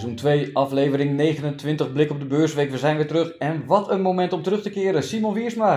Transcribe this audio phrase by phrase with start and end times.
[0.00, 2.70] Seizoen 2, aflevering 29, blik op de beursweek.
[2.70, 5.02] We zijn weer terug en wat een moment om terug te keren.
[5.02, 5.74] Simon Wiersma.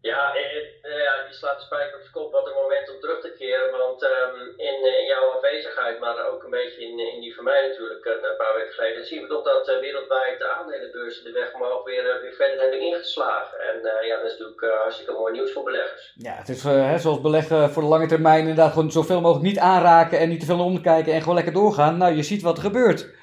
[0.00, 2.32] Ja, eh, ja die slaat de spijker op de kop.
[2.32, 3.70] Wat een moment om terug te keren.
[3.78, 4.36] Want um,
[4.68, 8.40] in, in, jouw afwezigheid, maar ook een beetje in, in die van mij natuurlijk, een
[8.42, 12.04] paar weken geleden, zien we toch dat uh, wereldwijd de aandelenbeurzen de weg omhoog weer,
[12.14, 13.58] uh, weer verder hebben ingeslagen.
[13.68, 13.76] En
[14.08, 16.12] ja, dat is natuurlijk hartstikke mooi nieuws voor beleggers.
[16.16, 19.58] Ja, het is hè, zoals beleggen voor de lange termijn inderdaad gewoon zoveel mogelijk niet
[19.58, 21.96] aanraken en niet te veel omkijken en gewoon lekker doorgaan.
[21.96, 23.16] Nou, je ziet wat er gebeurt.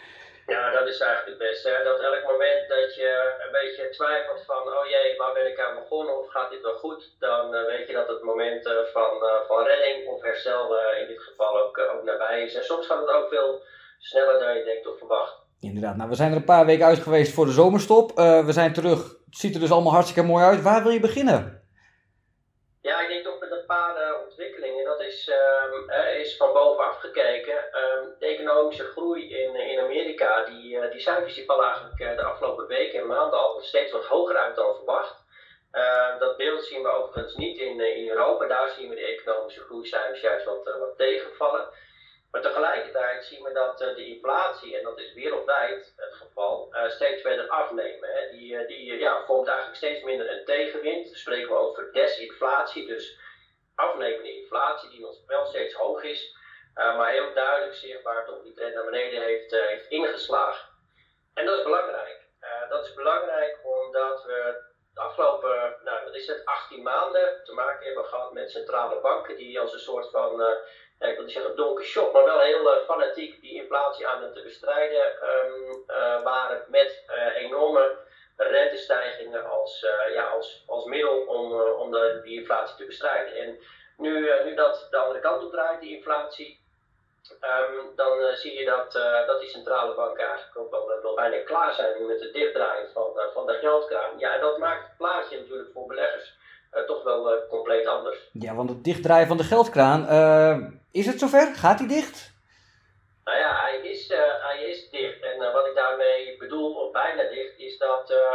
[0.86, 1.70] Dat is eigenlijk het beste.
[1.90, 3.10] Dat elk moment dat je
[3.46, 6.78] een beetje twijfelt van, oh jee, waar ben ik aan begonnen of gaat dit wel
[6.86, 10.64] goed, dan uh, weet je dat het moment uh, van, uh, van redding of herstel
[11.02, 12.56] in dit geval ook, ook nabij is.
[12.56, 13.62] En soms gaat het ook veel
[14.00, 15.36] sneller dan je denkt of verwacht.
[15.60, 18.12] Inderdaad, nou we zijn er een paar weken uit geweest voor de zomerstop.
[18.50, 20.62] we zijn terug, het ziet er dus allemaal hartstikke mooi uit.
[20.62, 21.55] Waar wil je beginnen?
[23.66, 24.86] Een paar ontwikkelingen.
[24.86, 25.32] Dat is,
[25.72, 27.54] um, is van bovenaf gekeken.
[27.54, 32.16] Um, de economische groei in, in Amerika, die, uh, die cijfers die vallen eigenlijk uh,
[32.16, 35.24] de afgelopen weken en maanden al steeds wat hoger uit dan verwacht.
[35.72, 38.48] Uh, dat beeld zien we overigens niet in, in Europa.
[38.48, 41.70] Daar zien we de economische groeicijfers juist wat, wat tegenvallen.
[42.32, 47.48] Maar tegelijkertijd zien we dat de inflatie, en dat is wereldwijd het geval, steeds verder
[47.48, 48.10] afnemen.
[48.32, 51.06] Die, die ja, vormt eigenlijk steeds minder een tegenwind.
[51.06, 53.24] Dan spreken we over desinflatie, dus
[53.76, 56.36] afnemende inflatie die nog wel steeds hoog is,
[56.76, 60.70] uh, maar heel duidelijk zichtbaar toch die trend naar beneden heeft, uh, heeft ingeslagen.
[61.34, 62.24] En dat is belangrijk.
[62.42, 67.54] Uh, dat is belangrijk omdat we de afgelopen, nou wat is het, 18 maanden te
[67.54, 70.42] maken hebben gehad met centrale banken die als een soort van,
[71.00, 75.18] ik wil niet zeggen donker shop, maar wel heel fanatiek die inflatie aan het bestrijden
[75.24, 75.86] um,
[76.24, 77.04] waren met
[77.36, 77.98] enorme
[78.36, 83.36] rentestijgingen als, uh, ja, als, als middel om, uh, om de, die inflatie te bestrijden.
[83.36, 83.58] En
[83.98, 86.60] nu, uh, nu dat de andere kant op draait, die inflatie,
[87.32, 88.92] um, dan zie je dat,
[89.28, 93.08] dat die centrale banken eigenlijk ook wel, wel bijna klaar zijn met het dichtdraaien van,
[93.34, 94.12] van de geldkraan.
[94.18, 96.34] Ja, en dat maakt het plaatje natuurlijk voor beleggers
[96.88, 98.30] toch wel compleet anders.
[98.32, 100.08] Ja, want het dichtdraaien van de geldkraan,
[100.92, 101.56] is het zover?
[101.56, 102.35] Gaat die dicht?
[103.26, 105.22] Nou ja, hij is, uh, hij is dicht.
[105.22, 108.34] En uh, wat ik daarmee bedoel, of bijna dicht, is dat uh,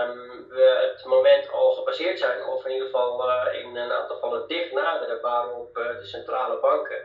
[0.00, 4.48] um, we het moment al gepasseerd zijn, of in ieder geval in een aantal gevallen
[4.48, 6.98] dicht naderen, waarop de centrale banken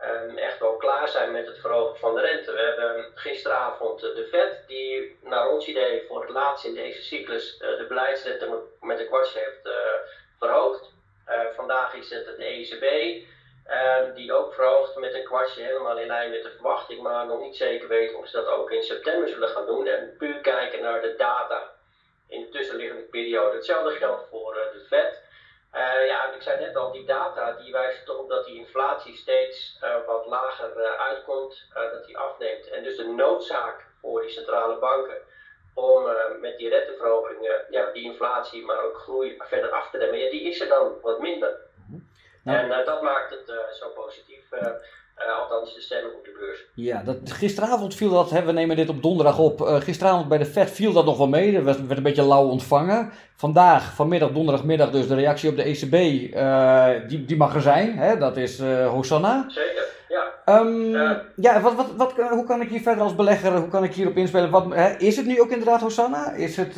[0.00, 2.52] um, echt wel klaar zijn met het verhogen van de rente.
[2.52, 7.58] We hebben gisteravond de Fed, die naar ons idee voor het laatst in deze cyclus
[7.58, 9.76] de beleidsrente met een kwartje heeft
[10.38, 10.92] verhoogd.
[11.54, 12.84] vandaag is het de ECB.
[13.70, 17.40] Uh, die ook verhoogt met een kwartje, helemaal in lijn met de verwachting, maar nog
[17.40, 19.86] niet zeker weten of ze dat ook in september zullen gaan doen.
[19.86, 21.70] En puur kijken naar de data
[22.28, 23.54] in de tussenliggende periode.
[23.54, 25.22] Hetzelfde geldt voor uh, de Fed.
[25.74, 29.16] Uh, ja, ik zei net al, die data die wijst toch op dat die inflatie
[29.16, 32.68] steeds eh, wat lager uitkomt, dat die afneemt.
[32.68, 35.16] En dus de noodzaak voor die centrale banken
[35.74, 36.08] om
[36.40, 40.48] met die renteverhogingen ja, die inflatie, maar ook groei verder af te remmen, ja, die
[40.48, 41.56] is er dan wat minder.
[42.44, 42.58] Nou.
[42.58, 44.52] En uh, dat maakt het uh, zo positief.
[44.52, 46.64] Uh, althans, de stemming op de beurs.
[46.74, 49.60] Ja, dat, gisteravond viel dat, hè, we nemen dit op donderdag op.
[49.60, 51.52] gisteravond bij de Fed viel dat nog wel mee.
[51.52, 53.10] Dat werd, werd, een beetje lauw ontvangen.
[53.36, 55.92] Vandaag, vanmiddag, donderdagmiddag, dus de reactie op de ECB,
[57.08, 57.98] die, die mag er zijn.
[57.98, 58.18] Hè?
[58.18, 59.44] Dat is Hosanna.
[59.48, 60.58] Zeker, ja.
[60.58, 60.90] Um,
[61.36, 64.16] ja, wat, wat, wat, hoe kan ik hier verder als belegger, hoe kan ik hierop
[64.16, 64.50] inspelen?
[64.50, 66.32] Wat, hè, is het nu ook inderdaad Hosanna?
[66.32, 66.74] Is het,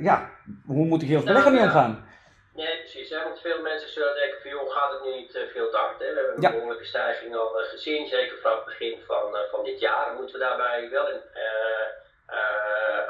[0.00, 0.30] ja,
[0.66, 2.08] hoe moet ik hier als belegger mee omgaan?
[2.60, 3.10] Nee, precies.
[3.10, 3.22] Hè?
[3.22, 5.98] Want veel mensen zullen denken van, joh, gaat het nu niet uh, veel te hard?
[5.98, 6.12] Hè?
[6.12, 6.50] We hebben een ja.
[6.50, 10.14] behoorlijke stijging al uh, gezien, zeker vanaf het begin van, uh, van dit jaar.
[10.14, 11.20] Moeten we daarbij wel in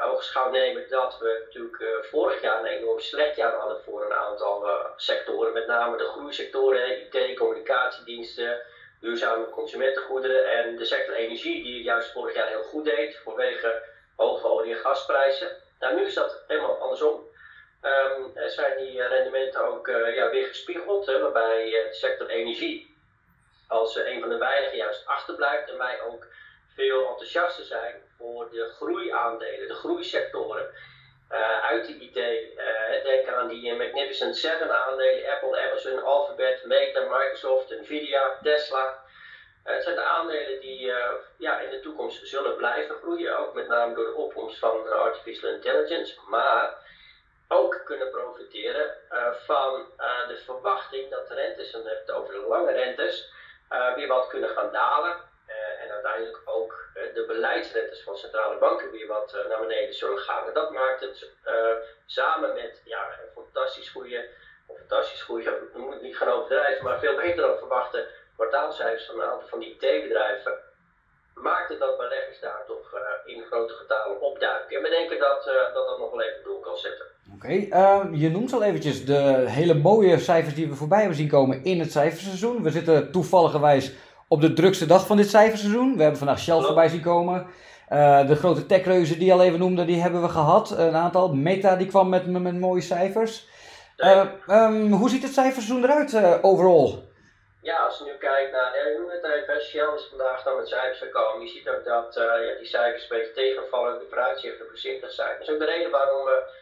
[0.01, 4.67] oogschouw nemen dat we natuurlijk vorig jaar een enorm slecht jaar hadden voor een aantal
[4.95, 5.53] sectoren.
[5.53, 8.61] Met name de groeisectoren, IT, communicatiediensten,
[8.99, 13.83] duurzame consumentengoederen en de sector energie, die juist vorig jaar heel goed deed vanwege
[14.15, 15.57] hoge olie- en gasprijzen.
[15.79, 17.30] Nou, nu is dat helemaal andersom.
[17.83, 22.95] Um, zijn die rendementen ook uh, ja, weer gespiegeld, hè, waarbij uh, de sector energie
[23.67, 26.25] als uh, een van de weinigen juist achterblijft en wij ook
[26.75, 30.73] veel enthousiaster zijn voor de groeiaandelen, de groeisectoren
[31.61, 32.13] uit de IT.
[33.03, 39.03] denk aan die Magnificent Seven aandelen, Apple, Amazon, Alphabet, Meta, Microsoft, Nvidia, Tesla.
[39.63, 40.91] het zijn de aandelen die
[41.37, 45.51] ja, in de toekomst zullen blijven groeien, ook met name door de opkomst van artificial
[45.51, 46.19] intelligence.
[46.29, 46.73] Maar
[47.51, 52.45] ook kunnen profiteren uh, van uh, de verwachting dat de rentes, en het over de
[52.47, 53.33] lange rentes,
[53.71, 55.29] uh, weer wat kunnen gaan dalen.
[55.81, 60.47] en uiteindelijk ook de beleidsrentes van centrale banken weer wat naar beneden zullen gaan.
[60.47, 61.29] En dat maakt het
[62.05, 64.29] samen met ja, een fantastisch goede,
[64.67, 69.19] of fantastisch goede, we moeten niet gaan overdrijven, maar veel beter dan verwachte kwartaalcijfers van
[69.19, 70.59] een aantal van die IT-bedrijven
[71.33, 72.95] maakte dat beleggers daar toch
[73.25, 74.77] in grote getalen opduiken.
[74.77, 77.11] En we denken dat, dat dat nog wel even door kan zetten.
[77.43, 81.27] Oké, ehm, je noemt al eventjes de hele mooie cijfers die we voorbij hebben zien
[81.27, 82.63] komen in het cijferseizoen.
[82.63, 83.91] We zitten toevalligerwijs
[84.27, 85.95] op de drukste dag van dit cijferseizoen.
[85.95, 87.47] We hebben vandaag Shell voorbij zien komen.
[87.89, 90.71] Uh, de grote techreuzen die je al even noemde, die hebben we gehad.
[90.77, 91.33] Een aantal.
[91.33, 93.47] Meta die kwam met, met, mooie cijfers.
[93.97, 97.03] Uh, um, hoe ziet het cijferseizoen eruit overal?
[97.61, 100.99] Ja, als je nu kijkt naar, noemde het even, Shell is vandaag dan met cijfers
[100.99, 101.45] gekomen.
[101.45, 105.37] Je ziet ook dat ja, die cijfers een beetje tegenvallen, de vooruitzichten voorzichtig zijn.
[105.37, 106.59] Dat is ook de reden waarom we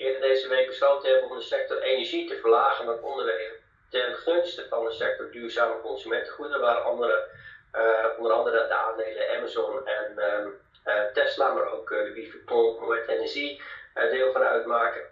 [0.00, 3.56] eerder deze week besloten hebben om de sector energie te verlagen met onderwegen
[3.90, 7.28] ten gunste van de sector duurzame consumentengoederen, waar andere,
[7.74, 12.76] uh, onder andere de aandelen Amazon en um, uh, Tesla, maar ook uh, de Wifipon,
[12.80, 13.62] Moet Energie
[13.94, 15.02] deel van uitmaken.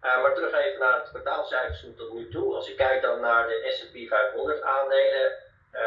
[0.00, 2.54] maar terug even naar het kwartaalcijfers tot nu toe.
[2.54, 5.32] Als je kijkt dan naar de S&P 500 aandelen,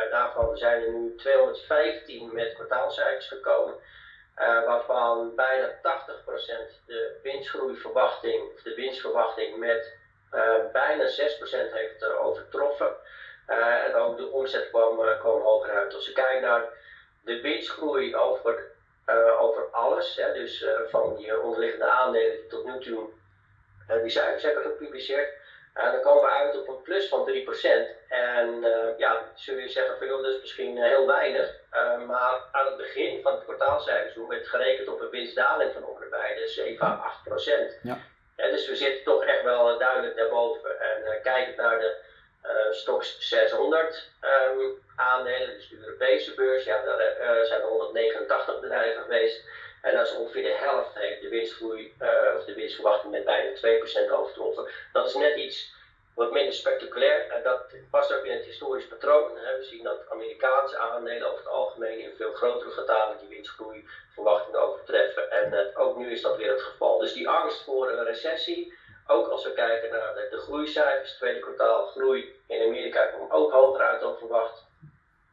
[0.09, 3.75] daarvan zijn er nu 215 met kwartaalcijfers gekomen.
[4.37, 5.79] Uh, waarvan bijna 80%
[6.85, 9.97] de winstgroeiverwachting, de winstverwachting met
[10.33, 11.11] uh, bijna 6%
[11.71, 12.95] heeft overtroffen.
[13.85, 15.93] en ook de omzet kwam, kwam hoger uit.
[15.93, 16.63] Als je kijkt naar
[17.23, 18.71] de winstgroei over,
[19.39, 23.09] over alles, hè, dus van die onderliggende aandelen die tot nu toe
[24.01, 25.33] die cijfers hebben gepubliceerd,
[25.73, 27.31] en dan komen we uit op een plus van 3%.
[28.07, 31.59] En uh, ja, zul je zeggen, van, dat is misschien uh, heel weinig.
[31.73, 36.35] Uh, maar aan het begin van het kwartaalcijferseizoen werd gerekend op een winstdaling van ongeveer
[36.35, 37.13] de 7 à
[37.79, 37.81] 8%.
[37.81, 37.97] Ja.
[38.35, 40.79] En dus we zitten toch echt wel duidelijk daarboven.
[40.79, 41.95] En kijkend naar de
[42.71, 49.45] Stox 600 um, aandelen, dus de Europese beurs, ja, daar zijn er 189 bedrijven geweest.
[49.81, 53.55] En dat is ongeveer de helft heeft de winstgroei, uh, of de winstverwachting met bijna
[53.55, 54.67] 2% overtroffen.
[54.93, 55.73] Dat is net iets
[56.13, 57.29] wat minder spectaculair.
[57.29, 59.33] En dat past ook in het historisch patroon.
[59.33, 65.31] We zien dat Amerikaanse aandelen over het algemeen in veel grotere getalen die winstgroeiverwachtingen overtreffen.
[65.31, 66.97] En uh, ook nu is dat weer het geval.
[66.97, 68.73] Dus die angst voor een recessie,
[69.07, 73.81] ook als we kijken naar de, groeicijfers, tweede kwartaal groei in Amerika komt ook hoger
[73.81, 74.63] uit dan verwacht.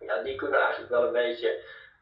[0.01, 1.49] Ja, die kunnen eigenlijk wel een beetje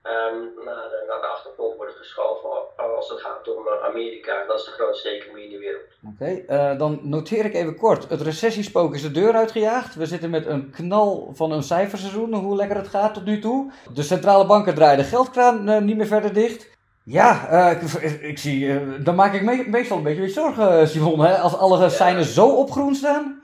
[0.02, 4.44] um, naar, de, naar de achtergrond worden geschoven als het gaat om eh, Amerika.
[4.46, 5.84] Dat is de grootste economie in de wereld.
[6.12, 8.08] Oké, uh, dan noteer ik even kort.
[8.08, 9.94] Het recessiespook is de deur uitgejaagd.
[9.94, 13.70] We zitten met een knal van een cijferseizoen, hoe lekker het gaat tot nu toe.
[13.94, 16.74] De centrale banken draaien de geldkraan uh, niet meer verder dicht.
[17.02, 21.38] Ja, uh, ik, ik, zie, dan maak ik me meestal een beetje zorgen, Simon, hè?
[21.38, 21.88] als alle ja.
[21.88, 23.40] seinen zo op groen staan.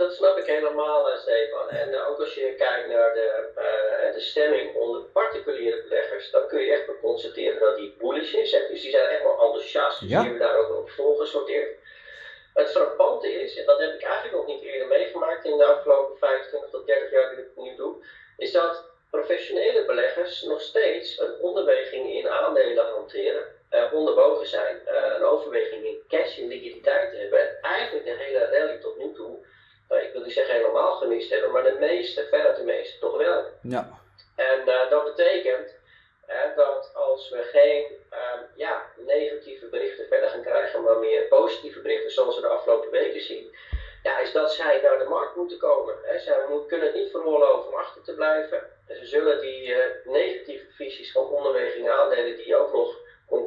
[0.00, 1.68] Dat, snap ik helemaal, Stefan.
[1.68, 3.50] En ook als je kijkt naar de,
[4.14, 8.50] de stemming onder particuliere beleggers, dan kun je echt wel constateren dat die bullish is.
[8.50, 10.00] Dus die zijn echt wel enthousiast.
[10.00, 11.78] Dus die hebben daar ook op volgesorteerd.
[12.54, 16.18] Het frappante is, en dat heb ik eigenlijk nog niet eerder meegemaakt in de afgelopen
[16.18, 18.04] 25 tot 30 jaar dat ik het nu doe,
[18.36, 25.14] is dat professionele beleggers nog steeds een onderweging in aandelen hanteren, uh, onderbogen zijn, uh,
[25.16, 27.40] een overweging in cash en liquiditeit hebben.
[27.40, 29.38] En eigenlijk de hele rally tot nu toe,
[29.90, 33.16] uh, ik wil niet zeggen helemaal gemist hebben, maar de meeste, verder de meeste toch
[33.16, 33.44] wel.
[33.62, 33.88] Ja.
[34.36, 35.78] En uh, dat betekent
[36.56, 42.10] dat als we geen uh, ja, negatieve berichten verder gaan krijgen, maar meer positieve berichten
[42.10, 43.56] zoals we de afgelopen weken zien,
[44.02, 45.94] ja, is dat zij naar de markt moeten komen.
[46.02, 46.18] Hè.
[46.18, 48.62] Zij kunnen het niet veroorloven om achter te blijven.
[48.86, 52.96] En ze zullen die eh, negatieve visies van onderwegingen aandelen die ook nog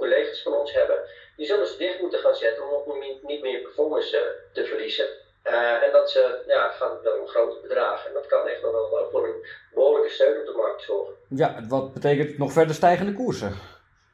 [0.03, 0.99] collega's van ons hebben,
[1.37, 5.07] die zullen ze dicht moeten gaan zetten om ook niet meer performance te verliezen.
[5.43, 6.73] Uh, en dat ze, ja,
[7.03, 8.07] wel om grote bedragen.
[8.07, 11.12] En dat kan echt wel voor een behoorlijke steun op de markt zorgen.
[11.35, 13.53] Ja, wat betekent nog verder stijgende koersen?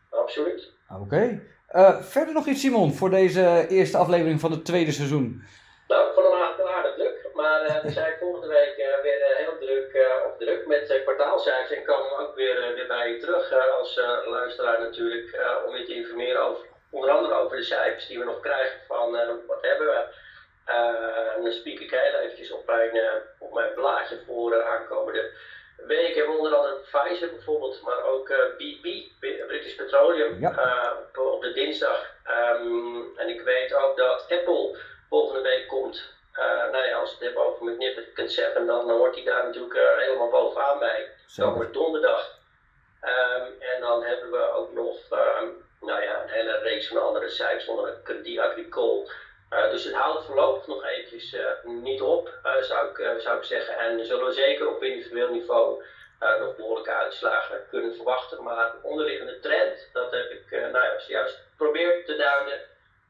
[0.09, 0.71] Absoluut.
[0.89, 1.01] Oké.
[1.01, 1.47] Okay.
[1.75, 5.43] Uh, verder nog iets, Simon, voor deze eerste aflevering van het tweede seizoen?
[5.87, 7.29] Nou, voor een aardig, aardig druk.
[7.33, 9.91] Maar uh, we zijn volgende week weer heel druk,
[10.27, 11.71] of druk met kwartaalcijfers.
[11.71, 15.39] En komen we ook weer, weer bij je terug als luisteraar natuurlijk.
[15.67, 19.11] om je te informeren over, onder andere over de cijfers die we nog krijgen van
[19.47, 20.07] wat hebben we
[21.41, 22.91] dan spiek ik heel eventjes op mijn,
[23.39, 25.31] op mijn blaadje voor aankomende
[25.87, 26.15] week.
[26.15, 29.03] Hebben onder andere Pfizer bijvoorbeeld, maar ook BP,
[29.47, 30.49] British Petroleum, ja.
[30.99, 32.05] op, op, de dinsdag.
[32.27, 34.77] Um, en ik weet ook dat Apple
[35.09, 36.13] volgende week komt.
[36.71, 39.79] nou ja, als we het hebben over Magnificent 7, dan, dan hoort hij daar natuurlijk
[39.99, 41.11] helemaal bovenaan bij.
[41.41, 42.37] Ook donderdag.
[43.03, 47.29] Um, en dan hebben we ook nog um, nou ja, een hele reeks van andere
[47.29, 49.11] cijfers, onder het Credit Agricole.
[49.53, 53.43] Uh, dus het houdt voorlopig nog eventjes uh, niet op, uh, zou, ik, zou ik
[53.43, 53.77] zeggen.
[53.77, 55.83] En zullen we zeker op individueel niveau
[56.39, 58.43] nog behoorlijke uitslagen kunnen verwachten.
[58.43, 62.59] Maar de onderliggende trend, dat heb ik nou ja, juist geprobeerd te duiden.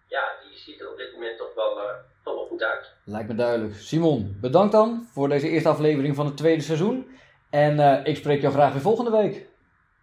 [0.08, 1.80] Ja, die ziet er op dit moment toch wel,
[2.24, 2.92] toch wel goed uit.
[3.04, 3.76] Lijkt me duidelijk.
[3.76, 7.20] Simon, bedankt dan voor deze eerste aflevering van het tweede seizoen.
[7.50, 9.46] En ik spreek jou graag weer volgende week.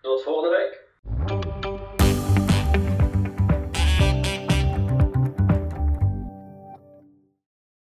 [0.00, 0.23] het